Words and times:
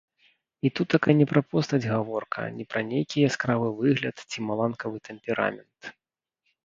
І 0.67 0.69
тутака 0.77 1.13
не 1.19 1.25
пра 1.31 1.41
постаць 1.51 1.81
гаворка, 1.91 2.47
не 2.57 2.65
пра 2.71 2.81
нейкі 2.91 3.17
яскравы 3.29 3.67
выгляд 3.83 4.15
ці 4.29 4.37
маланкавы 4.51 4.97
тэмперамент. 5.09 5.93